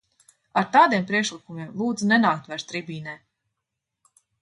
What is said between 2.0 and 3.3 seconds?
nenākt vairs tribīnē.